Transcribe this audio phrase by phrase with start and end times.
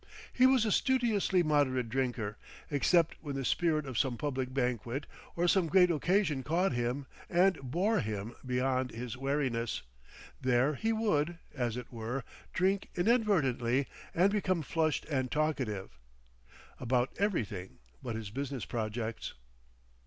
[0.33, 5.67] He was a studiously moderate drinker—except when the spirit of some public banquet or some
[5.67, 12.23] great occasion caught him and bore him beyond his wariness—there he would, as it were,
[12.51, 13.85] drink inadvertently
[14.15, 19.35] and become flushed and talkative—about everything but his business projects.